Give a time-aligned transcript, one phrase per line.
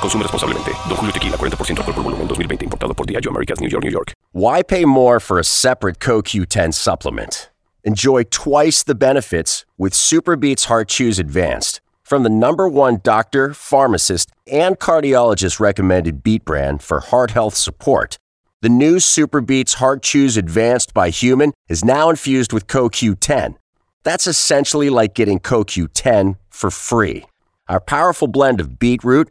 [0.00, 0.22] Consume.
[0.22, 2.66] Don Julio Tequila, 40% alcohol por volumen, 2020.
[2.66, 4.12] Importado por Diageo Americas, New York, New York.
[4.32, 7.50] Why pay more for a separate CoQ10 supplement?
[7.84, 13.54] Enjoy twice the benefits with Super Beats Heart Chews Advanced from the number one doctor,
[13.54, 18.18] pharmacist, and cardiologist recommended beat brand for heart health support.
[18.62, 23.54] The new Super Beats Heart Chews Advanced by Human is now infused with CoQ10.
[24.02, 27.24] That's essentially like getting CoQ10 for free.
[27.68, 29.30] Our powerful blend of beetroot,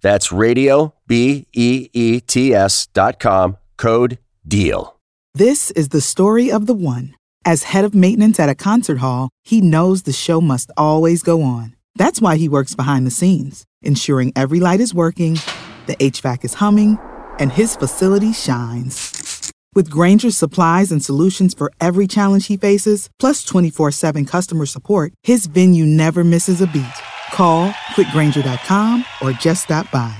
[0.00, 4.96] That's radio, B E E T S dot com, code DEAL.
[5.34, 7.14] This is the story of the one.
[7.44, 11.42] As head of maintenance at a concert hall, he knows the show must always go
[11.42, 11.76] on.
[11.94, 15.38] That's why he works behind the scenes, ensuring every light is working,
[15.86, 16.98] the HVAC is humming,
[17.38, 19.52] and his facility shines.
[19.74, 25.12] With Granger's supplies and solutions for every challenge he faces, plus 24 7 customer support,
[25.22, 27.00] his venue never misses a beat.
[27.40, 30.12] Call quickgranger.com or just stop by.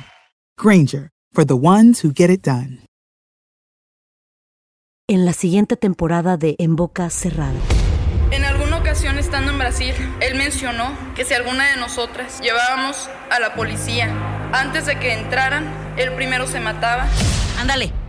[0.57, 2.79] Granger, for the ones who get it done.
[5.07, 7.61] En la siguiente temporada de En Boca Cerrada.
[8.31, 13.39] En alguna ocasión estando en Brasil, él mencionó que si alguna de nosotras llevábamos a
[13.39, 14.09] la policía
[14.55, 15.67] antes de que entraran,
[15.99, 17.07] él primero se mataba.
[17.61, 17.93] Ándale,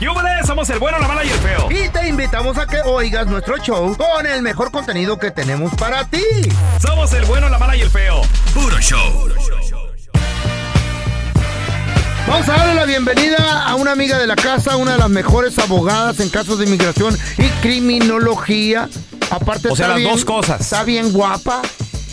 [0.00, 0.46] ¡Yúbales!
[0.46, 1.68] Somos el bueno, la mala y el feo.
[1.70, 6.04] Y te invitamos a que oigas nuestro show con el mejor contenido que tenemos para
[6.06, 6.22] ti.
[6.80, 8.22] Somos el bueno, la mala y el feo.
[8.54, 9.28] Puro show.
[12.26, 15.58] Vamos a darle la bienvenida a una amiga de la casa, una de las mejores
[15.58, 18.88] abogadas en casos de inmigración y criminología.
[19.30, 20.60] Aparte O sea, está las bien- dos cosas.
[20.60, 21.60] Está bien guapa.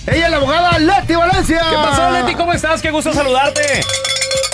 [0.07, 1.61] Ella es la abogada Leti Valencia.
[1.69, 2.35] ¿Qué pasó, Leti?
[2.35, 2.81] ¿Cómo estás?
[2.81, 3.81] Qué gusto saludarte.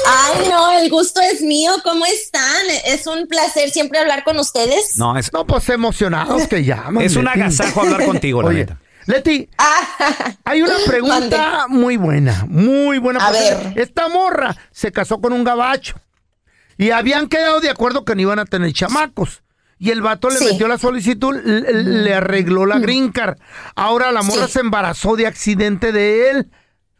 [0.05, 1.71] Ay, no, el gusto es mío.
[1.83, 2.65] ¿Cómo están?
[2.85, 4.97] Es un placer siempre hablar con ustedes.
[4.97, 7.03] No, es, No, pues emocionados que llaman.
[7.03, 7.39] es un Leti.
[7.39, 8.79] agasajo hablar contigo, la Oye, neta.
[9.05, 9.49] Leti,
[10.45, 13.25] hay una pregunta muy buena, muy buena.
[13.25, 13.73] A ver.
[13.75, 15.95] Esta morra se casó con un gabacho
[16.77, 19.41] y habían quedado de acuerdo que no iban a tener chamacos.
[19.79, 20.45] Y el vato le Sí.
[20.45, 23.37] metió la solicitud, le arregló la green card.
[23.75, 24.53] Ahora la morra Sí.
[24.53, 26.51] se embarazó de accidente de él.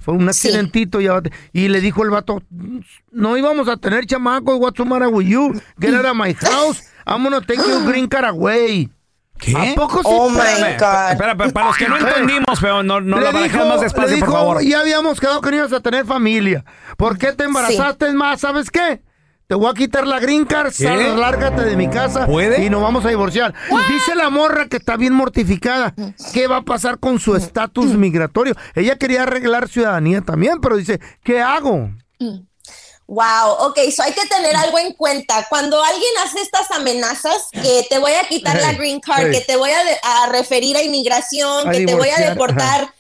[0.04, 0.48] Fue un Sí.
[0.50, 1.22] accidentito ya-
[1.54, 2.44] y le dijo el vato,
[3.12, 5.54] no íbamos a tener chamacos, what's the matter with you?
[5.80, 6.84] Get out of my house.
[7.06, 8.90] I'm gonna take your green card away.
[9.40, 9.56] ¿Qué?
[9.56, 10.04] ¿A poco sí?
[10.10, 10.38] Oh my
[10.78, 11.12] God.
[11.12, 13.84] espera, para, para los que no entendimos, feo, no, no Le la dijo- más le
[13.84, 14.62] despacio, por dijo, favor.
[14.64, 16.64] Ya habíamos quedado que no ibas a tener familia.
[16.98, 18.08] ¿Por qué te embarazaste?
[18.08, 19.02] Es más, ¿sabes qué?
[19.54, 22.66] Te voy a quitar la green card, sal, lárgate de mi casa ¿Puede?
[22.66, 23.54] y nos vamos a divorciar.
[23.88, 25.94] Dice la morra que está bien mortificada.
[26.34, 28.56] ¿Qué va a pasar con su estatus migratorio?
[28.74, 31.92] Ella quería arreglar ciudadanía también, pero dice, ¿qué hago?
[33.06, 35.46] Wow, ok, so hay que tener algo en cuenta.
[35.48, 39.34] Cuando alguien hace estas amenazas, que te voy a quitar la green card, hey.
[39.34, 42.92] que te voy a, referir a inmigración, A que te voy a deportar,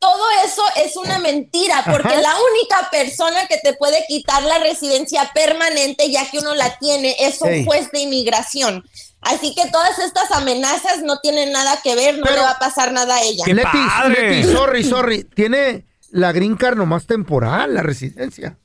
[0.00, 0.49] todo eso
[0.84, 2.20] es una mentira, porque Ajá.
[2.22, 7.16] la única persona que te puede quitar la residencia permanente, ya que uno la tiene,
[7.20, 7.64] es un Hey.
[7.64, 8.84] juez de inmigración.
[9.20, 12.58] Así que todas estas amenazas no tienen nada que ver, no Pero- le va a
[12.58, 13.44] pasar nada a ella.
[13.46, 15.24] Leti, sorry, sorry.
[15.24, 18.56] Tiene la green card nomás temporal, la residencia.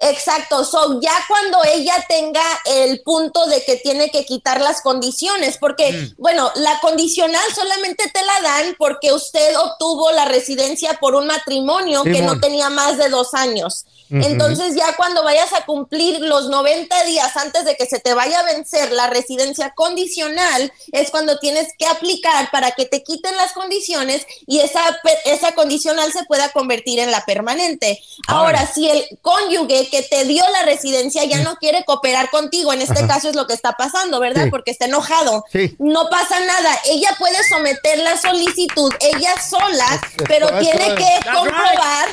[0.00, 5.58] Exacto, so ya cuando ella tenga el punto de que tiene que quitar las condiciones,
[5.58, 6.14] porque Mm.
[6.18, 12.02] bueno, la condicional solamente te la dan porque usted obtuvo la residencia por un matrimonio
[12.02, 13.84] que no tenía más de dos años.
[14.12, 18.40] Entonces ya cuando vayas a cumplir los 90 días antes de que se te vaya
[18.40, 23.52] a vencer la residencia condicional, es cuando tienes que aplicar para que te quiten las
[23.52, 28.00] condiciones y esa, pe- esa condicional se pueda convertir en la permanente.
[28.28, 32.82] Ahora, si el cónyuge que te dio la residencia ya no quiere cooperar contigo, en
[32.82, 33.06] este Ajá.
[33.08, 34.44] caso es lo que está pasando, ¿verdad?
[34.44, 34.50] Sí.
[34.50, 35.44] Porque está enojado.
[35.52, 35.74] Sí.
[35.78, 36.78] No pasa nada.
[36.86, 40.94] Ella puede someter la solicitud ella sola, pero tiene es.
[40.94, 42.08] que comprobar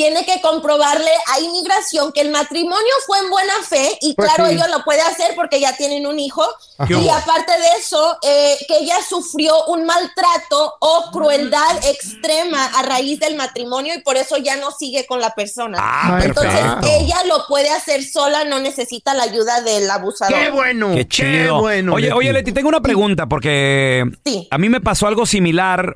[0.00, 4.48] tiene que comprobarle a inmigración que el matrimonio fue en buena fe y Pues claro,
[4.48, 4.54] sí.
[4.54, 6.42] ella lo puede hacer porque ya tienen un hijo
[6.78, 6.90] Ajá.
[6.90, 13.20] y aparte de eso, eh, que ella sufrió un maltrato o crueldad extrema a raíz
[13.20, 15.76] del matrimonio y por eso ya no sigue con la persona.
[15.78, 16.86] Ah, Entonces, perfecto.
[16.98, 20.34] ella lo puede hacer sola, no necesita la ayuda del abusador.
[20.38, 20.94] ¡Qué bueno!
[20.94, 21.60] Qué chido.
[21.60, 22.16] bueno, oye, Leti.
[22.16, 24.02] oye, Leti, tengo una pregunta porque
[24.50, 25.94] a mí me pasó algo similar,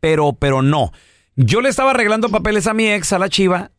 [0.00, 0.90] pero, pero no.
[1.36, 3.70] Yo le estaba arreglando papeles a mi ex, a la chiva.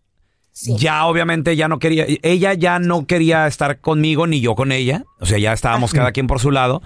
[0.78, 5.04] Ya obviamente ya no quería, ella ya no quería estar conmigo ni yo con ella.
[5.20, 6.82] O sea, ya estábamos cada quien por su lado.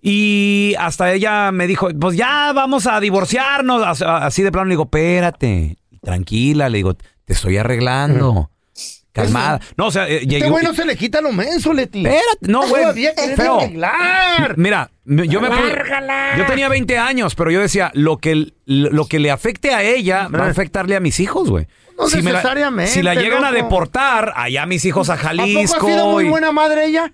[0.00, 3.82] Y hasta ella me dijo, pues ya vamos a divorciarnos.
[3.84, 8.50] As- Así de plano le digo, espérate, tranquila, le digo, te estoy arreglando.
[9.12, 9.60] Calmada.
[9.76, 11.98] No, o sea, eh, Este güey no se le quita lo menso, Leti.
[12.00, 12.82] Espérate, no, güey.
[12.82, 13.60] Todavía querés Feo.
[13.60, 14.54] arreglar.
[14.58, 16.36] Mira, yo me Lárgala.
[16.38, 20.28] yo tenía 20 años, pero yo decía, lo que, lo que le afecte a ella
[20.28, 21.66] va a afectarle a mis hijos, güey.
[21.98, 25.86] No la- necesariamente, si la llegan a deportar, allá mis hijos a ¿A poco Jalisco.
[25.86, 27.12] ha sido muy y- buena madre ella?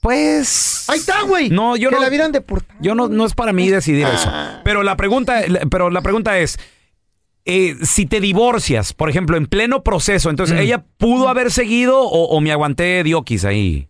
[0.00, 0.84] Pues.
[0.88, 1.48] Ahí está, güey.
[1.48, 2.02] No, yo que no.
[2.02, 2.78] la vieran deportada.
[2.82, 4.30] Yo no, no es para mí decidir eso.
[4.62, 5.40] Pero la pregunta,
[5.70, 6.58] pero la pregunta es.
[7.44, 12.24] Eh, si te divorcias, por ejemplo, en pleno proceso, entonces, ¿ella pudo haber seguido o,
[12.24, 13.88] o me aguanté diokis ahí?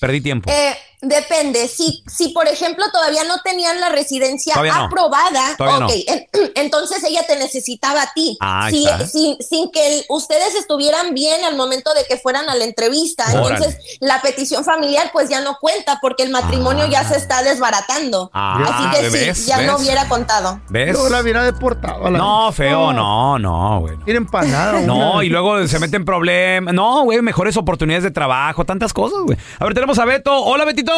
[0.00, 0.50] Perdí tiempo.
[0.50, 0.74] Eh,
[1.08, 1.68] depende.
[1.68, 4.84] Si, si, por ejemplo, todavía no tenían la residencia Todavía no.
[4.84, 5.88] aprobada, no.
[5.90, 8.36] en- entonces ella te necesitaba a ti.
[8.40, 12.54] Ah, Si- sin, sin que el- ustedes estuvieran bien al momento de que fueran a
[12.54, 13.24] la entrevista.
[13.32, 13.56] Órale.
[13.56, 18.30] Entonces, la petición familiar pues ya no cuenta porque el matrimonio ya se está desbaratando.
[18.32, 19.46] Ah, Así que sí, ¿ves?
[19.46, 20.60] ya no hubiera contado.
[20.68, 20.96] ¿Ves?
[21.10, 22.10] La hubiera deportado.
[22.10, 23.96] la- No, feo, no, no, güey.
[24.04, 24.80] Tiene empanada.
[24.86, 26.72] No, y luego se meten problemas.
[26.74, 29.36] No, güey, mejores oportunidades de trabajo, tantas cosas, güey.
[29.58, 30.32] A ver, tenemos a Beto.
[30.44, 30.92] Hola, Betito.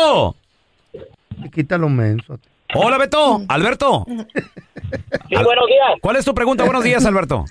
[1.42, 2.38] Te quita lo menso.
[2.74, 3.40] Hola, Beto.
[3.48, 4.04] Alberto.
[4.06, 5.98] Sí, buenos días.
[6.00, 6.64] ¿Cuál es tu pregunta?
[6.64, 7.44] Buenos días, Alberto.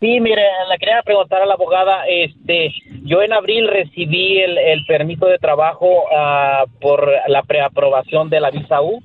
[0.00, 4.86] Sí, mire, le quería preguntar a la abogada, este, yo en abril recibí el, el
[4.86, 9.02] permiso de trabajo ah, por la preaprobación de la visa U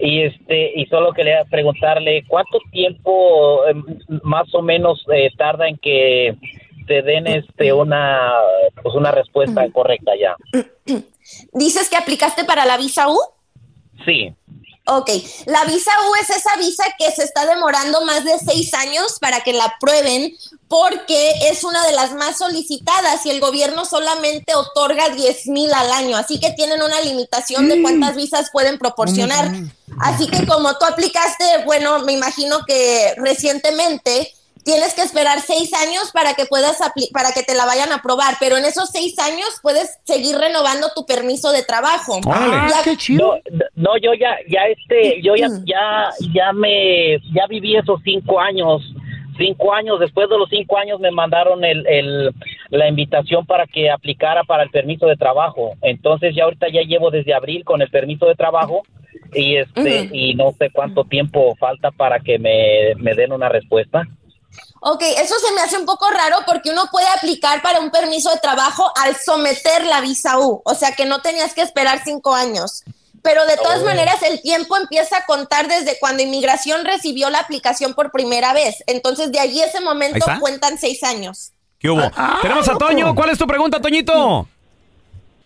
[0.00, 3.74] y este y solo quería preguntarle cuánto tiempo eh,
[4.22, 6.34] más o menos eh, tarda en que
[6.86, 8.32] te den este una
[8.82, 10.36] pues una respuesta correcta ya.
[11.52, 13.18] ¿Dices que aplicaste para la visa U?
[14.04, 14.34] Sí.
[14.84, 15.10] Ok,
[15.46, 19.40] la visa U es esa visa que se está demorando más de seis años para
[19.42, 20.34] que la aprueben
[20.66, 25.92] porque es una de las más solicitadas y el gobierno solamente otorga 10 mil al
[25.92, 29.52] año, así que tienen una limitación de cuántas visas pueden proporcionar.
[30.00, 34.32] Así que como tú aplicaste, bueno, me imagino que recientemente
[34.64, 37.96] tienes que esperar seis años para que puedas apli- para que te la vayan a
[37.96, 42.20] aprobar, pero en esos seis años puedes seguir renovando tu permiso de trabajo.
[42.68, 42.82] Ya-
[43.16, 43.34] No,
[43.74, 48.82] no, yo ya, ya este, yo ya, ya, ya me, ya viví esos cinco años.
[49.38, 52.30] Cinco años, después de los cinco años me mandaron el, el,
[52.68, 55.72] la invitación para que aplicara para el permiso de trabajo.
[55.80, 58.82] Entonces ya ahorita ya llevo desde abril con el permiso de trabajo
[59.34, 59.80] y este,
[60.12, 64.06] y no sé cuánto tiempo falta para que me, me den una respuesta.
[64.80, 68.30] Ok, eso se me hace un poco raro porque uno puede aplicar para un permiso
[68.30, 72.34] de trabajo al someter la visa U, o sea que no tenías que esperar cinco
[72.34, 72.82] años.
[73.22, 73.84] Pero de todas Oh.
[73.84, 78.82] maneras el tiempo empieza a contar desde cuando inmigración recibió la aplicación por primera vez.
[78.88, 81.52] Entonces de allí ese momento cuentan seis años.
[81.78, 82.02] ¿Qué hubo?
[82.42, 83.14] Tenemos a Toño.
[83.14, 84.48] ¿Cuál es tu pregunta, Toñito?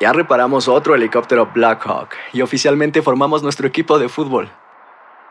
[0.03, 4.51] Ya reparamos otro helicóptero Blackhawk y oficialmente formamos nuestro equipo de fútbol.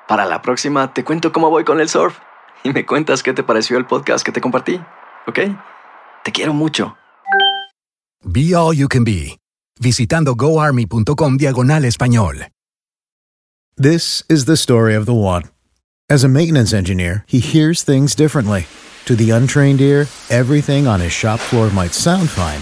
[0.07, 2.17] Para la próxima te cuento cómo voy con el surf
[2.63, 4.79] y me cuentas qué te pareció el podcast que te compartí,
[5.27, 5.39] ¿ok?
[6.23, 6.95] Te quiero mucho.
[8.23, 9.37] Be All You Can Be,
[9.77, 12.47] visitando goarmy.com diagonal español.
[13.75, 15.49] This is the story of the one.
[16.09, 18.67] As a maintenance engineer, he hears things differently.
[19.03, 22.61] To the untrained ear, everything on his shop floor might sound fine,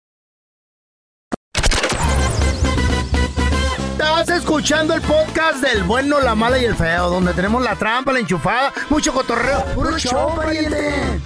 [4.51, 8.19] Escuchando el podcast del bueno, la mala y el feo, donde tenemos la trampa, la
[8.19, 9.63] enchufada, mucho cotorreo.
[9.73, 11.21] ¡Puro show, pariente!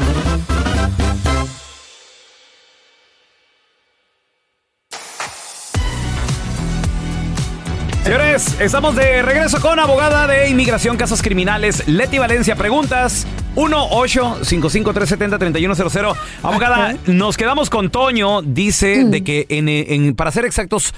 [8.03, 12.55] Señores, estamos de regreso con abogada de inmigración, casos criminales, Leti Valencia.
[12.55, 16.15] Preguntas 1-855-370-3100.
[16.43, 18.43] Abogada, nos quedamos con Toño.
[18.43, 20.93] Dice de que, en, en- para ser exactos,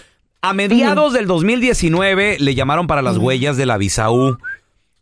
[0.50, 4.38] a mediados del 2019 le llamaron para las huellas de la visa U.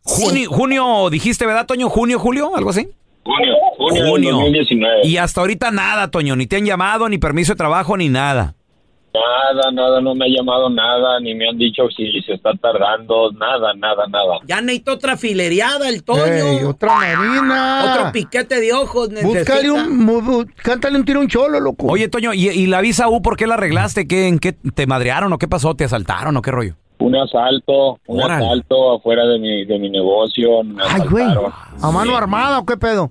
[0.02, 1.88] Junio, junio, dijiste, ¿verdad, Toño?
[1.88, 2.54] ¿Junio, julio?
[2.56, 2.88] ¿Algo así?
[3.24, 5.00] Junio, junio, del 2019.
[5.04, 6.36] Y hasta ahorita nada, Toño.
[6.36, 8.54] Ni te han llamado, ni permiso de trabajo, ni nada.
[9.16, 13.30] Nada, nada, no me ha llamado nada, ni me han dicho si se está tardando,
[13.32, 14.38] nada, nada, nada.
[14.46, 16.22] Ya necesito otra filereada, el Toño.
[16.24, 17.84] Ey, otra marina.
[17.90, 19.10] Otro piquete de ojos.
[19.22, 21.86] Búscale un, cántale un tiro un cholo, loco.
[21.88, 24.06] Oye, Toño, ¿y, y la visa U por qué la arreglaste?
[24.06, 25.74] ¿Qué, ¿En qué te madrearon o qué pasó?
[25.74, 26.74] ¿Te asaltaron o qué rollo?
[26.98, 28.44] Un asalto, un Órale.
[28.46, 30.62] asalto afuera de mi, de mi negocio.
[30.64, 31.26] me Ay, güey.
[31.82, 33.10] ¿A mano armada o qué pedo?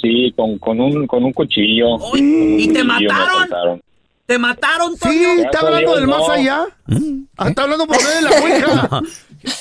[0.00, 1.96] Sí, con, con, un, con un cuchillo.
[2.14, 3.82] ¿Y te Con un cuchillo me mataron?
[4.28, 5.10] ¿Te mataron, Toño?
[5.14, 6.66] Sí, está hablando del más allá.
[7.38, 9.00] Ah, Está hablando por medio de la ouija.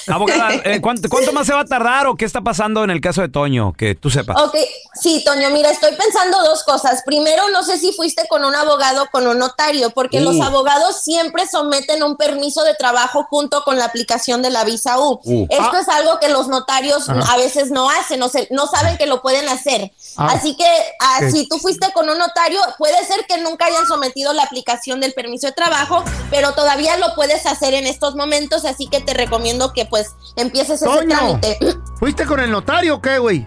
[0.08, 3.02] Abogada, eh, ¿cuánto, cuánto más se va a tardar o qué está pasando en el
[3.02, 3.74] caso de Toño?
[3.74, 4.36] Que tú sepas.
[4.42, 4.56] Ok,
[5.00, 7.02] sí, Toño, mira, estoy pensando dos cosas.
[7.06, 10.44] Primero, no sé si fuiste con un abogado o con un notario, porque los Uh.
[10.44, 15.20] abogados siempre someten un permiso de trabajo junto con la aplicación de la visa U.
[15.24, 15.48] Uh.
[15.50, 15.80] Esto Ah.
[15.82, 17.34] es algo que los notarios Ajá.
[17.34, 19.92] a veces no hacen, no, se- no saben que lo pueden hacer.
[20.18, 20.32] Ah.
[20.34, 20.66] Así que
[21.00, 25.00] ah, si tú fuiste con un notario, puede ser que nunca hayan sometido la aplicación
[25.02, 29.14] del permiso de trabajo, pero todavía lo puedes hacer en estos momentos, así que te
[29.14, 31.08] recomiendo que pues empieces ese Toño.
[31.10, 31.58] trámite.
[32.00, 33.46] ¿Fuiste con el notario o qué, güey?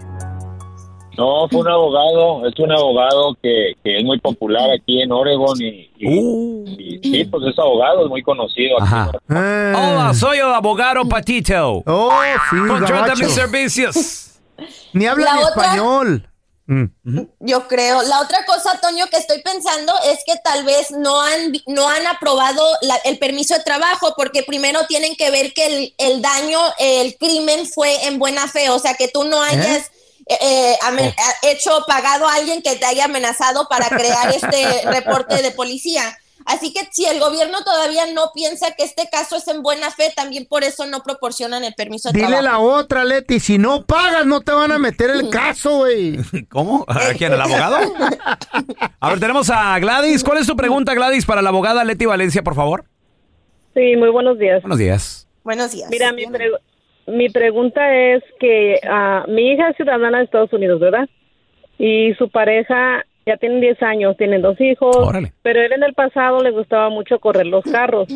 [1.17, 5.61] No, fue un abogado, es un abogado que, que es muy popular aquí en Oregon
[5.61, 8.77] y, y- y sí, pues es abogado, es muy conocido.
[8.81, 8.87] aquí.
[8.93, 9.11] Ajá.
[9.29, 11.83] Hola, soy el abogado Patito.
[11.85, 12.11] Oh,
[12.49, 14.39] sí, Contrata mis servicios.
[14.93, 16.27] Ni habla ni español.
[16.71, 17.19] Mm.
[17.41, 18.01] Yo creo.
[18.03, 22.07] La otra cosa, Toño, que estoy pensando es que tal vez no han, no han
[22.07, 26.61] aprobado la- el permiso de trabajo porque primero tienen que ver que el, el daño,
[26.79, 29.91] el crimen fue en buena fe, o sea, que tú no hayas
[30.27, 31.47] eh, eh, Oh.
[31.47, 36.17] hecho, pagado a alguien que te haya amenazado para crear este reporte de policía.
[36.45, 40.11] Así que si el gobierno todavía no piensa que este caso es en buena fe,
[40.15, 42.43] también por eso no proporcionan el permiso de Dile trabajo.
[42.51, 43.39] la otra, Leti.
[43.39, 46.17] Si no pagas, no te van a meter el caso, güey.
[46.49, 46.85] ¿Cómo?
[46.87, 47.33] ¿A quién?
[47.33, 47.77] ¿El abogado?
[48.99, 50.23] A ver, tenemos a Gladys.
[50.23, 52.85] ¿Cuál es tu pregunta, Gladys, para la abogada Leti Valencia, por favor?
[53.73, 54.61] Sí, muy buenos días.
[54.61, 55.27] Buenos días.
[55.43, 55.89] Buenos días.
[55.89, 56.59] Mira, mi, pregu-
[57.07, 61.07] mi pregunta es que ah, mi hija es ciudadana de Estados Unidos, ¿verdad?
[61.77, 64.95] Y su pareja ya tienen 10 años, tienen dos hijos,
[65.41, 68.07] pero él en el pasado le gustaba mucho correr los carros.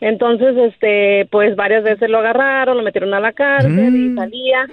[0.00, 4.66] Entonces, este, pues varias veces lo agarraron, lo metieron a la cárcel y salía.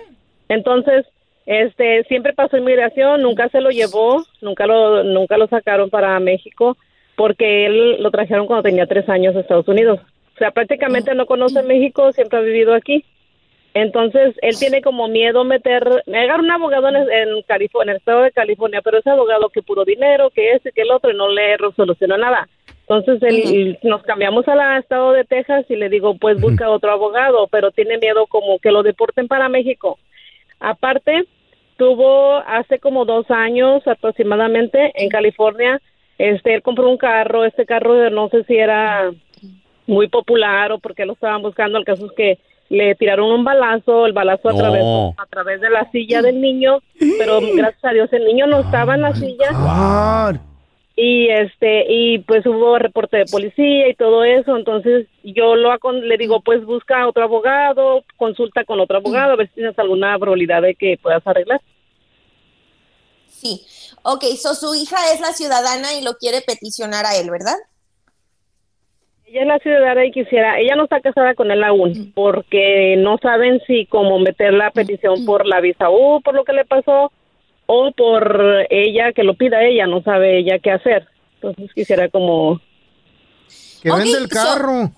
[0.50, 1.06] Entonces,
[1.46, 6.78] este, siempre pasó inmigración, nunca se lo llevó, nunca lo, nunca lo sacaron para México,
[7.16, 10.00] porque él lo trajeron cuando tenía tres años a Estados Unidos.
[10.36, 13.06] O sea, prácticamente no conoce México, siempre ha vivido aquí.
[13.74, 17.98] Entonces, él tiene como miedo meter, me agarra un abogado en, en California, en el
[17.98, 21.16] estado de California, pero ese abogado que puro dinero, que ese, que el otro, y
[21.16, 22.48] no le soluciona nada.
[22.88, 27.48] Entonces, él, nos cambiamos al estado de Texas y le digo, pues busca otro abogado,
[27.48, 30.00] pero tiene miedo como que lo deporten para México.
[30.60, 31.26] Aparte,
[31.78, 35.80] tuvo hace como dos años aproximadamente en California,
[36.18, 39.12] este, él compró un carro, este carro no sé si era
[39.86, 44.06] muy popular o porque lo estaban buscando, el caso es que le tiraron un balazo,
[44.06, 44.58] el balazo No.
[44.58, 46.80] atravesó a través de la silla del niño,
[47.18, 50.40] pero gracias a Dios el niño no estaba en la silla.
[50.96, 56.18] Y este y pues hubo reporte de policía y todo eso, entonces yo lo le
[56.18, 60.62] digo, pues busca otro abogado, consulta con otro abogado a ver si tienes alguna probabilidad
[60.62, 61.62] de que puedas arreglar.
[63.30, 63.62] Sí,
[64.04, 67.56] Ok, so su hija es la ciudadana y lo quiere peticionar a él, ¿verdad?
[69.32, 73.20] Ella es la ciudadana y quisiera, ella no está casada con él aún, porque no
[73.22, 77.12] saben si como meter la petición por la visa U, por lo que le pasó,
[77.68, 81.08] o por ella, que lo pida ella, no sabe ella qué hacer.
[81.36, 82.60] Entonces quisiera como...
[83.84, 84.92] Que Ok, vende el so- carro.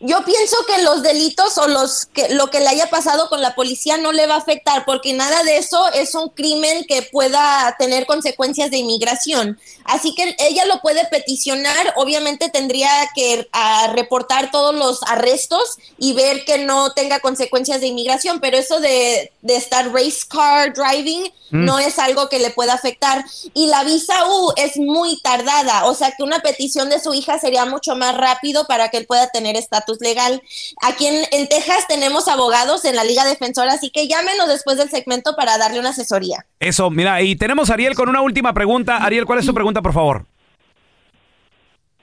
[0.00, 3.56] Yo pienso que los delitos o los que lo que le haya pasado con la
[3.56, 7.74] policía no le va a afectar porque nada de eso es un crimen que pueda
[7.78, 9.58] tener consecuencias de inmigración.
[9.84, 16.12] Así que ella lo puede peticionar, obviamente tendría que ah, reportar todos los arrestos y
[16.12, 21.32] ver que no tenga consecuencias de inmigración, pero eso de, de estar race car driving
[21.50, 21.64] Mm.
[21.64, 23.24] no es algo que le pueda afectar.
[23.54, 27.38] Y la visa U es muy tardada, o sea que una petición de su hija
[27.38, 30.42] sería mucho más rápido para que él pueda tener estatus legal.
[30.82, 34.90] Aquí en, en Texas tenemos abogados en la Liga Defensora, así que llámenos después del
[34.90, 36.44] segmento para darle una asesoría.
[36.60, 38.98] Eso, mira, y tenemos a Ariel con una última pregunta.
[38.98, 40.26] Ariel, ¿cuál es tu pregunta, por favor?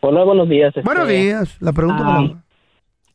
[0.02, 0.68] Hola, buenos días.
[0.70, 1.58] este, Buenos días.
[1.62, 2.28] La pregunta ah,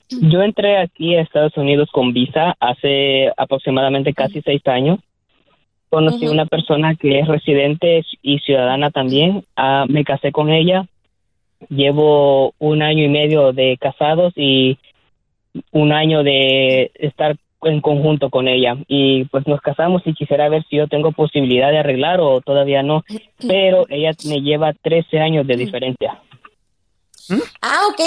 [0.08, 4.98] Yo entré aquí a Estados Unidos con visa hace aproximadamente casi seis años.
[5.88, 9.44] Conocí una persona que es residente y ciudadana también.
[9.56, 10.86] Ah, me casé con ella.
[11.68, 14.78] Llevo un año y medio de casados y
[15.72, 18.76] un año de estar en conjunto con ella.
[18.88, 22.82] Y pues nos casamos y quisiera ver si yo tengo posibilidad de arreglar o todavía
[22.82, 23.04] no.
[23.46, 26.20] Pero ella me lleva 13 años de diferencia.
[27.60, 28.00] Ah, ok.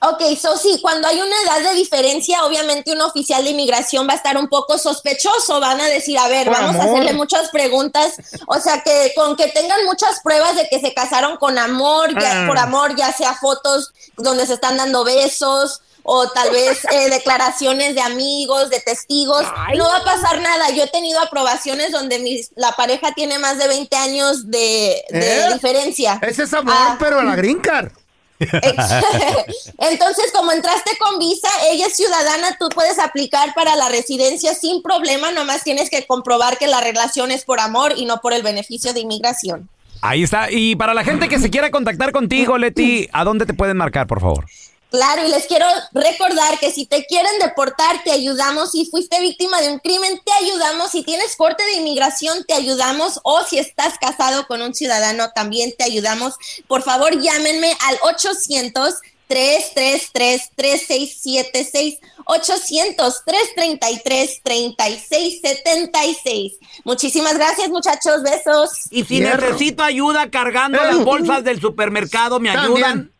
[0.00, 4.12] Ok, so sí, cuando hay una edad de diferencia, obviamente un oficial de inmigración va
[4.12, 7.48] a estar un poco sospechoso, van a decir, a ver, Por vamos a hacerle muchas
[7.50, 8.14] preguntas,
[8.46, 12.44] o sea, que con que tengan muchas pruebas de que se casaron con amor, ya,
[12.44, 12.46] Ah.
[12.46, 17.94] por amor, ya sea fotos donde se están dando besos o tal vez eh, declaraciones
[17.96, 19.42] de amigos, de testigos,
[19.76, 20.70] no va a pasar nada.
[20.70, 25.40] Yo he tenido aprobaciones donde mis- la pareja tiene más de 20 años de, de
[25.46, 25.52] ¿Eh?
[25.54, 26.18] diferencia.
[26.22, 26.96] Ese es amor, Ah.
[27.00, 27.90] pero a la green card.
[29.78, 34.82] Entonces, como entraste con visa, ella es ciudadana, tú puedes aplicar para la residencia sin
[34.82, 38.42] problema, nomás tienes que comprobar que la relación es por amor y no por el
[38.42, 39.68] beneficio de inmigración.
[40.00, 40.50] Ahí está.
[40.50, 44.06] Y para la gente que se quiera contactar contigo, Leti, ¿a dónde te pueden marcar,
[44.06, 44.46] por favor?
[44.90, 48.70] Claro, y les quiero recordar que si te quieren deportar, te ayudamos.
[48.70, 50.92] Si fuiste víctima de un crimen, te ayudamos.
[50.92, 53.20] Si tienes corte de inmigración, te ayudamos.
[53.22, 56.36] O si estás casado con un ciudadano, también te ayudamos.
[56.66, 58.94] Por favor, llámenme al 800
[59.28, 68.22] 333 3676 800 333 3676 Muchísimas gracias, muchachos.
[68.22, 68.70] Besos.
[68.90, 73.12] Y si necesito ayuda cargando las bolsas del supermercado, ¿me ayudan?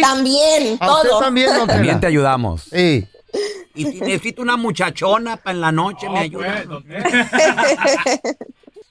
[0.00, 1.20] También, A usted todo.
[1.20, 2.00] también, don También Tela.
[2.00, 2.62] te ayudamos.
[2.70, 3.06] Sí.
[3.74, 6.68] Y si necesito una muchachona para en la noche, ¿me ayudan?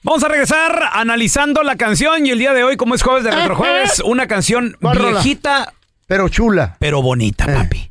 [0.02, 3.30] Vamos a regresar analizando la canción y el día de hoy, como es jueves de
[3.30, 5.72] Retrojueves, una canción viejita,
[6.06, 6.76] Pero chula.
[6.78, 7.90] pero bonita, papi.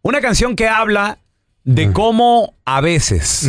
[0.00, 1.18] Una canción que habla
[1.64, 3.46] de cómo a veces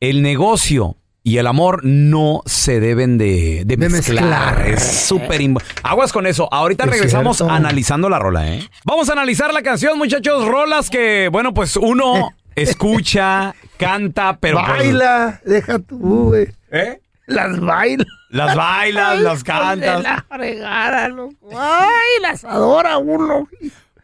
[0.00, 4.58] el negocio y el amor no se deben de, de De mezclar.
[4.58, 4.68] mezclar.
[4.68, 5.40] Es súper
[5.82, 6.48] Aguas con eso.
[6.52, 7.52] Ahorita Es regresamos cierto.
[7.52, 8.70] analizando la rola, ¿eh?
[8.84, 10.46] Vamos a analizar la canción, muchachos.
[10.46, 14.58] Rolas que, bueno, pues uno escucha, canta, pero...
[14.64, 16.46] pues, Baila, deja tú, güey.
[16.70, 17.00] ¿Eh?
[17.26, 18.04] Las baila.
[18.30, 20.04] Las bailas, las cantas.
[20.04, 21.48] La fregada, loco.
[21.58, 23.48] Ay, las adora uno.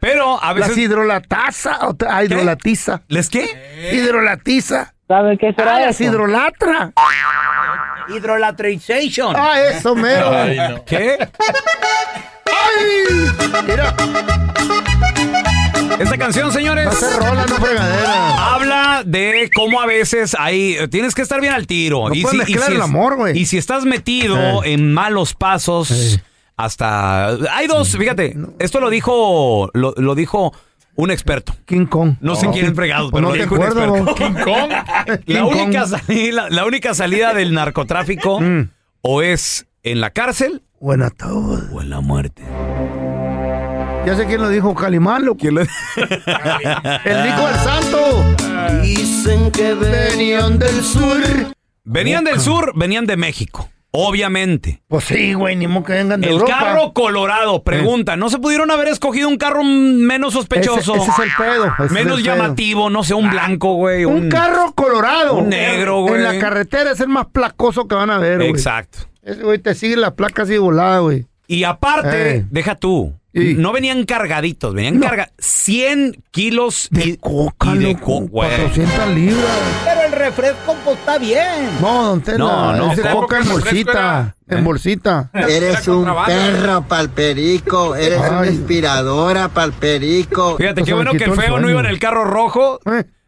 [0.01, 0.71] Pero a veces...
[0.71, 1.79] Las hidrolataza.
[2.05, 3.01] ah, hidrolatiza.
[3.07, 3.47] ¿Les qué?
[3.93, 4.93] Hidrolatiza.
[5.13, 6.03] ¿Sabe qué será Ah, eso?
[6.05, 6.91] hidrolatra.
[8.09, 9.35] Hidrolatrization.
[9.37, 10.31] Ah, eso mero.
[10.35, 10.83] Ay, no.
[10.85, 11.17] ¿Qué?
[12.47, 13.61] ¡Ay!
[13.67, 13.93] Mira,
[15.99, 18.53] Esta canción, señores, ser rola, no fregadera.
[18.55, 22.09] habla de cómo a veces hay tienes que estar bien al tiro.
[22.09, 23.37] No el es- amor, güey.
[23.37, 24.73] y si estás metido Eh.
[24.73, 26.19] en malos pasos,
[26.57, 27.95] hasta hay dos.
[27.95, 30.53] Fíjate, esto lo dijo lo, lo dijo
[30.95, 31.55] un experto.
[31.65, 32.15] King Kong.
[32.21, 34.15] No sé quién es fregado, pero no lo te dijo un acuerdas, experto.
[34.15, 35.19] King Kong.
[35.25, 35.89] King La única, Kong.
[35.99, 38.69] salida, la única salida del narcotráfico Mm.
[39.01, 41.61] o es en la cárcel Buena todo.
[41.73, 42.43] o en la muerte.
[44.05, 45.37] Ya sé quién lo dijo, Calimán, loco.
[45.39, 48.35] ¿Quién lo- El hijo del santo.
[48.81, 51.17] Dicen que venían del sur.
[51.85, 54.81] Venían del sur, venían de México, obviamente.
[54.87, 56.57] Pues sí, güey, ni modo que vengan de El Europa.
[56.59, 60.95] carro colorado, pregunta, ¿no se pudieron haber escogido un carro menos sospechoso?
[60.95, 61.65] Ese, ese es el pedo.
[61.65, 62.35] ese es menos el pedo.
[62.35, 64.03] llamativo, no sé, un blanco, güey.
[64.05, 65.35] Un carro colorado.
[65.35, 66.15] un negro, güey.
[66.15, 68.49] En la carretera es el más placoso que van a ver, güey.
[68.49, 68.99] Exacto.
[69.21, 71.27] Ese güey te sigue la placa así volada, güey.
[71.47, 72.45] Y aparte, Eh.
[72.49, 73.55] deja tú, Sí.
[73.57, 75.07] no venían cargaditos, venían No.
[75.07, 78.49] carga 100 kilos De y, coca, y de loco, co- güey.
[78.49, 79.45] 400 libras.
[80.23, 81.69] Refresco, pues está bien.
[81.81, 84.35] No, don Tela, No, no, es de ¿cómo coca en bolsita.
[84.47, 84.57] era?
[84.57, 85.29] En bolsita.
[85.33, 90.55] Eres un perro palperico, eres una inspiradora palperico.
[90.55, 92.79] Fíjate, qué bueno que el feo no iba en el carro rojo.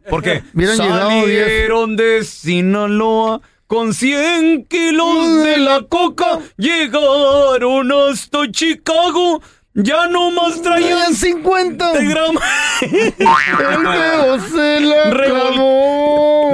[0.09, 6.39] Porque Hubieran llegado salieron de Sinaloa con 100 kilos de la coca.
[6.55, 9.41] Llegaron hasta Chicago.
[9.77, 12.41] Ya no más traían 50 de gramos.
[12.81, 16.51] El feo se la clavó.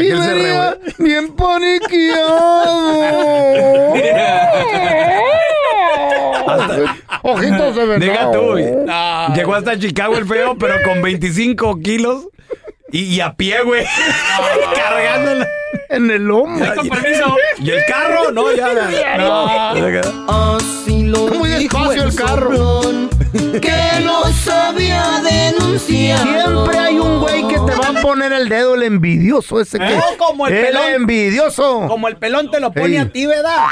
[0.00, 2.80] y venía bien paniqueado.
[7.22, 8.12] Ojitos de venado.
[8.12, 8.30] Deja
[9.28, 9.34] tú.
[9.34, 12.28] Llegó hasta Chicago el feo, pero con 25 kilos.
[12.92, 13.84] Y, y a pie, güey.
[14.74, 15.48] Cargándola.
[15.88, 16.74] En el hombro.
[16.76, 17.36] Con permiso.
[17.58, 18.30] ¿Y el carro?
[18.32, 18.72] No, ya.
[18.90, 19.18] ya.
[19.18, 20.58] No.
[21.10, 22.80] Lo Muy dijo despacio el carro.
[23.60, 26.18] que no sabía denunciar.
[26.22, 29.94] Siempre hay un güey que te va a poner el dedo, el envidioso ese que.
[29.94, 30.00] ¿Eh?
[30.18, 30.82] Como el pelón.
[30.94, 31.86] envidioso.
[31.88, 32.96] Como el pelón te lo pone Ey.
[32.98, 33.66] a ti, ¿verdad?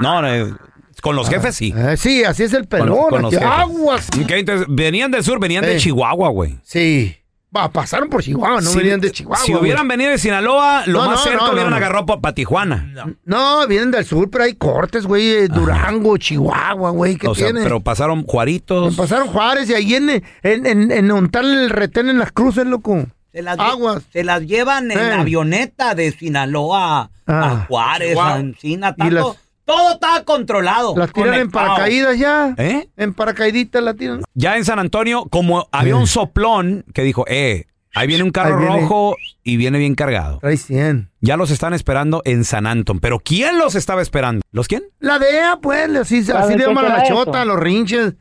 [0.00, 0.58] No, no,
[1.00, 1.72] con los jefes sí.
[1.76, 2.88] Eh, sí, así es el pelón.
[2.96, 3.46] Con- con los jefes.
[3.48, 4.08] aguas.
[4.28, 5.76] Entonces, venían del sur, venían de.
[5.76, 6.58] Chihuahua, güey.
[6.64, 7.16] Sí.
[7.56, 9.42] Va, pasaron por Chihuahua, no Si- venían de Chihuahua.
[9.42, 9.62] Si güey.
[9.64, 12.92] hubieran venido de Sinaloa, lo No, más no, cerca no, hubieran agarrado para Tijuana.
[13.24, 15.28] No, vienen del sur, pero hay cortes, güey.
[15.28, 17.16] eh, Durango, Chihuahua, güey.
[17.16, 17.62] ¿Qué O sea, tiene?
[17.62, 18.94] pero pasaron Juaritos.
[18.96, 23.06] Pasaron Juárez y ahí en, en, en, en montar el retén en las cruces, loco.
[23.32, 24.02] Se las, Aguas.
[24.12, 25.12] Se las llevan en Eh.
[25.12, 27.64] avioneta de Sinaloa a Ah.
[27.68, 28.34] Juárez, Chihuahua.
[28.34, 29.36] a Encina, tanto.
[29.68, 30.94] Todo estaba controlado.
[30.96, 31.66] Las tiran en conectado.
[31.68, 32.54] paracaídas ya.
[32.56, 32.88] ¿Eh?
[32.96, 34.22] En paracaíditas la tiran.
[34.34, 38.56] Ya en San Antonio, como había un soplón que dijo, eh, ahí viene un carro
[38.58, 38.80] Ahí viene.
[38.80, 40.38] rojo y viene bien cargado.
[40.38, 41.10] Trae 100.
[41.20, 42.98] Ya los están esperando en San Anton.
[42.98, 44.42] ¿Pero quién los estaba esperando?
[44.52, 44.84] ¿Los quién?
[45.00, 47.44] La DEA, pues, así, así ¿Sabe le qué llaman a la será chota, eso?
[47.48, 48.14] los rinches.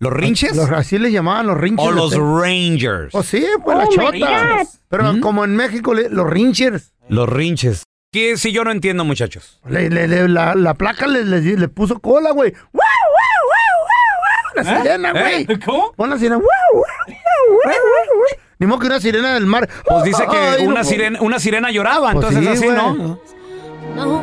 [0.00, 0.54] ¿Los rinches?
[0.54, 1.84] Los, así les llamaban los rinches.
[1.84, 2.14] ¿O los.
[2.14, 3.10] Rangers?
[3.10, 4.58] Pues sí, pues la Oh, my chota.
[4.60, 4.66] God.
[4.88, 5.20] Pero ¿Mm?
[5.20, 6.92] como en México, le- los rinchers.
[7.08, 7.82] Los rinches.
[8.10, 9.60] ¿Qué si yo no entiendo, muchachos?
[9.68, 12.52] Le- le- le- la, la placa le, puso cola, güey.
[12.52, 14.64] ¡Wow, wow, wow, wow, wow!
[14.64, 15.42] La sirena, güey.
[15.42, 15.60] ¿Eh?
[15.62, 15.92] ¿Cómo?
[15.92, 16.36] Pon la sirena.
[16.36, 18.40] ¡Wow, wow, wow, wow, wow!
[18.60, 19.68] Ni modo que una sirena del mar.
[19.84, 22.74] Pues dice que Ay, una, sirena, una sirena lloraba, Pues entonces sí, así.
[22.74, 23.20] ¿no?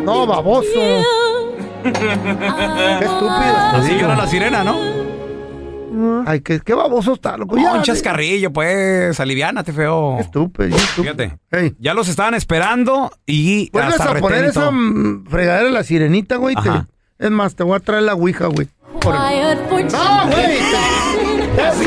[0.02, 0.65] No, baboso.
[1.84, 1.89] Qué
[3.02, 3.58] estúpido.
[3.71, 4.94] Así llora la sirena, ¿no?
[6.25, 7.58] Ay, qué, qué baboso está, loco.
[7.58, 10.17] Ya, un chascarrillo, pues, aliviánate, feo.
[10.19, 11.13] Estúpido, estúpido.
[11.15, 11.38] Fíjate.
[11.51, 11.75] Ey.
[11.79, 16.36] Ya los estaban esperando y Vuelves hasta a poner esa mm, fregadera de la sirenita,
[16.38, 16.55] güey.
[16.55, 16.88] te- Ajá.
[17.17, 18.67] Es más, te voy a traer la ouija, güey.
[19.01, 20.58] Por- No, güey.
[21.55, 21.86] te- te-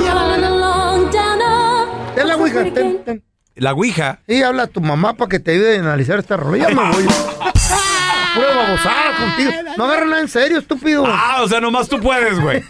[2.14, 3.22] Ten la ouija, ten, ten.
[3.56, 4.20] La ouija.
[4.26, 6.68] Y habla a tu mamá para que te ayude a analizar esta rola.
[6.68, 7.04] Ya me voy.
[8.34, 9.50] Pura babosada contigo.
[9.76, 11.04] No agarra nada en serio, estúpido.
[11.06, 12.62] Ah, o sea, nomás tú puedes, güey.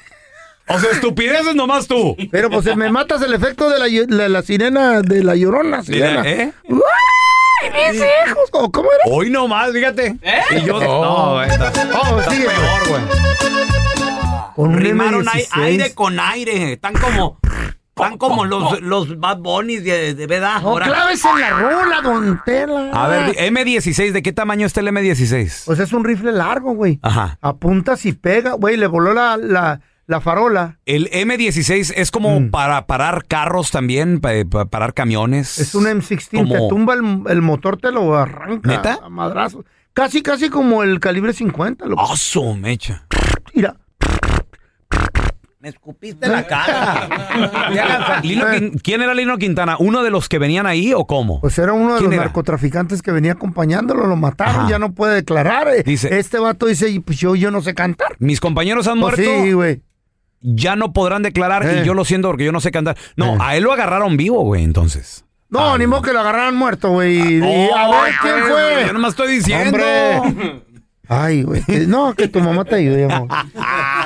[0.70, 2.16] O sea, estupideces nomás tú.
[2.30, 5.82] Pero pues me matas el efecto de la, la sirena, de la llorona.
[5.82, 6.22] Sirena.
[6.28, 6.52] ¿Eh?
[6.68, 8.50] ¡Ay, mis hijos!
[8.50, 9.14] ¿Cómo, cómo era?
[9.14, 10.16] Hoy nomás, fíjate.
[10.56, 10.76] Y yo.
[10.76, 11.36] Oh.
[11.38, 13.02] No, está, Oh, está peor, güey.
[14.54, 15.48] Con un Rimaron M16.
[15.52, 16.72] ai- aire con aire.
[16.74, 17.38] Están como.
[17.96, 20.62] Están como los, los Bad Bunnies de, de verdad.
[20.62, 20.86] No ahora.
[20.86, 22.90] claves en la rola, don Tela.
[22.92, 25.64] A ver, di- M16, ¿de qué tamaño está el M16?
[25.66, 27.00] Pues es un rifle largo, güey.
[27.02, 27.38] Ajá.
[27.40, 28.76] Apuntas y pega, güey.
[28.76, 30.78] Le voló la, la, la farola.
[30.86, 35.58] El M16 es como para parar carros también, para, parar camiones.
[35.58, 35.62] Mm.
[35.62, 36.38] Es un M16.
[36.38, 38.68] Como- Te tumba el, el motor, te lo arranca.
[38.68, 38.98] ¿Neta?
[39.04, 39.64] A madrazo.
[39.92, 41.84] Casi, casi como el calibre 50.
[41.86, 42.02] Loco.
[42.10, 43.04] ¡Ah, su mecha!
[43.54, 43.76] Mira.
[45.60, 48.20] Me escupiste la cara.
[48.22, 48.46] Lino
[48.80, 49.74] ¿Quién era Lino Quintana?
[49.80, 51.40] ¿Uno de los que venían ahí o cómo?
[51.40, 52.24] Pues era uno de ¿Quién los era?
[52.26, 54.06] narcotraficantes que venía acompañándolo.
[54.06, 54.70] Lo mataron, Ajá.
[54.70, 55.66] ya no puede declarar.
[55.68, 55.82] eh.
[55.84, 58.14] Dice- este vato dice, "Y, pues yo, yo no sé cantar.
[58.20, 59.42] Mis compañeros han Pues muerto.
[59.44, 59.82] sí, güey.
[60.40, 61.80] Ya no podrán declarar Eh.
[61.82, 62.96] y yo lo siento porque yo no sé cantar.
[63.16, 63.38] No, Eh.
[63.40, 65.24] a él lo agarraron vivo, güey, entonces.
[65.50, 67.40] No, ni modo que lo agarraran muerto, güey.
[67.40, 68.84] Oh, a ver, ¿quién fue?
[68.86, 69.78] Yo nomás estoy diciendo.
[69.78, 70.62] Hombre.
[71.08, 71.62] Ay, güey.
[71.86, 73.28] No, que tu mamá te ayude, amor.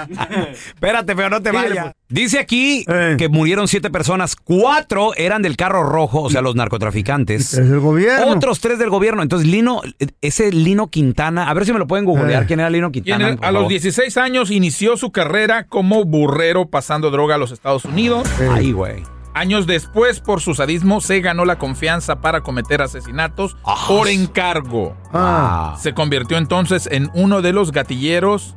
[0.67, 1.93] Espérate, pero no te vayas.
[2.09, 3.17] Dice aquí Eh.
[3.19, 4.37] que murieron siete personas.
[4.37, 7.55] Cuatro eran del carro rojo, o sea, los narcotraficantes.
[7.55, 8.27] Es el gobierno.
[8.33, 9.23] Otros tres del gobierno.
[9.23, 9.81] Entonces, Lino,
[10.21, 12.43] ese Lino Quintana, a ver si me lo pueden googlear.
[12.43, 12.47] Eh.
[12.47, 13.29] ¿Quién era Lino Quintana?
[13.41, 13.69] a los favor?
[13.69, 18.29] 16 años inició su carrera como burrero pasando droga a los Estados Unidos.
[18.53, 19.03] Ay, güey.
[19.35, 24.95] Años después, por su sadismo, se ganó la confianza para cometer asesinatos Ah, por encargo.
[25.11, 25.75] Ah.
[25.81, 28.57] Se convirtió entonces en uno de los gatilleros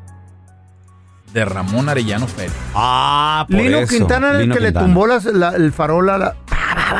[1.35, 2.55] de Ramón Arellano Félix.
[2.73, 3.93] Ah, por Lino eso.
[3.93, 4.79] Quintana era el Lino que Quintana.
[4.81, 6.35] le tumbó las- la- el farol a la.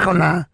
[0.03, 0.49] Con la.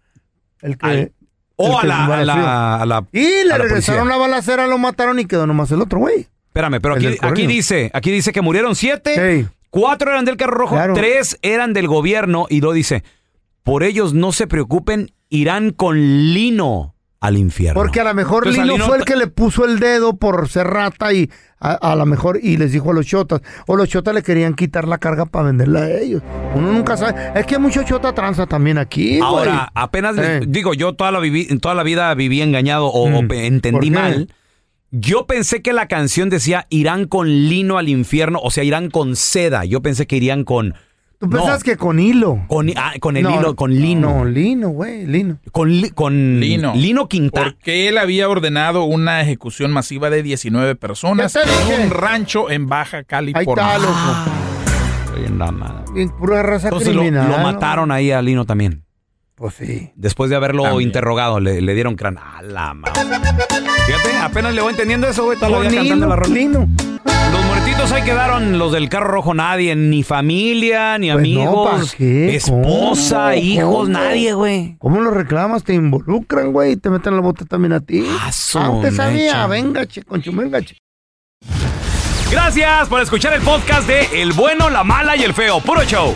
[0.62, 0.86] El que.
[0.86, 1.12] Al-
[1.58, 2.42] O a que la, a balaceó.
[2.44, 4.06] la, a la- Y le a la regresaron policía.
[4.06, 6.28] la balacera, lo mataron y quedó nomás el otro, güey.
[6.48, 7.32] Espérame, pero El aquí, del correo.
[7.34, 9.48] aquí dice, aquí dice que murieron siete, Ey.
[9.70, 10.94] cuatro eran del carro rojo, Claro.
[10.94, 13.04] tres eran del gobierno y lo dice,
[13.64, 15.98] por ellos no se preocupen, irán con
[16.34, 17.80] Lino al infierno.
[17.80, 20.50] Porque a lo mejor Entonces, Lino Lino fue el que le puso el dedo por
[20.50, 21.30] ser rata y
[21.60, 23.42] a, a lo mejor y les dijo a los chotas.
[23.68, 26.24] O los chotas le querían quitar la carga para venderla a ellos.
[26.56, 27.32] Uno nunca sabe.
[27.40, 29.20] Es que hay mucho chota tranza también aquí.
[29.20, 29.22] güey.
[29.22, 30.46] Ahora, apenas les- Eh.
[30.48, 33.72] digo, yo toda la, viví, toda la vida viví engañado o, o entendí Mm.
[33.72, 33.90] ¿Por qué?
[33.92, 34.34] mal.
[34.90, 39.16] Yo pensé que la canción decía irán con lino al infierno, o sea, irán con
[39.16, 39.64] seda.
[39.64, 40.74] Yo pensé que irían con.
[41.22, 42.44] Tú No, pensás que con hilo.
[42.48, 44.10] con, ah, con el No, hilo, con lino.
[44.10, 45.38] No, lino, güey, lino.
[45.52, 46.74] Con, li- con Lino.
[46.76, 47.52] Lino Quintana.
[47.52, 52.98] Porque él había ordenado una ejecución masiva de 19 personas en un rancho en Baja
[52.98, 53.52] Ahí California.
[53.76, 53.94] está, loco.
[53.94, 55.92] Más.
[55.94, 57.30] Bien, Pura raza Entonces lo, criminal.
[57.30, 57.44] lo ¿no?
[57.44, 58.84] mataron ahí a Lino también.
[59.36, 59.92] Pues sí.
[59.96, 60.90] Después de haberlo También.
[60.90, 62.18] interrogado, le, le dieron crán.
[62.18, 62.94] A la madre.
[63.86, 65.38] Fíjate, apenas le voy entendiendo eso, güey.
[65.38, 66.34] Toda la Con vida cantando la rola.
[66.34, 66.68] lino.
[67.06, 71.92] Los muertitos ahí quedaron, los del carro rojo, nadie, ni familia, ni Pues no, amigos,
[71.92, 72.36] ¿pa' qué?
[72.36, 73.34] esposa, ¿Cómo?
[73.42, 73.88] hijos, ¿Cómo?
[73.88, 74.76] nadie, güey.
[74.80, 75.64] ¿Cómo lo reclamas?
[75.64, 78.06] Te involucran, güey, y te meten la bota también a ti.
[78.22, 79.48] Ah, su Antes sabía, mecha.
[79.48, 80.76] venga, che, con chumenga, che.
[82.32, 85.60] Gracias por escuchar el podcast de El bueno, la mala y el feo.
[85.60, 86.16] Puro show.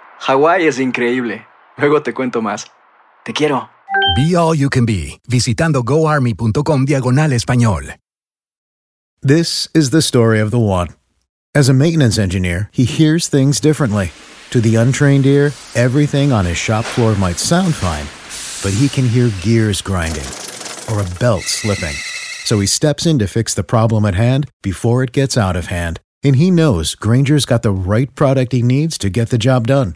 [0.23, 1.47] Hawái es increíble.
[1.77, 2.67] Luego te cuento más.
[3.25, 3.69] Te quiero.
[4.15, 7.95] Be All You Can Be, visitando goarmy.com diagonal español.
[9.23, 10.89] This is the story of the one.
[11.55, 14.11] As a maintenance engineer, he hears things differently.
[14.51, 18.05] To the untrained ear, everything on his shop floor might sound fine,
[18.61, 20.27] but he can hear gears grinding
[20.91, 21.95] or a belt slipping.
[22.45, 25.67] So he steps in to fix the problem at hand before it gets out of
[25.67, 25.99] hand.
[26.23, 29.95] And he knows Granger's got the right product he needs to get the job done,